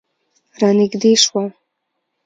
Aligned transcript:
رانږدې 0.61 1.13
شوه. 1.23 1.43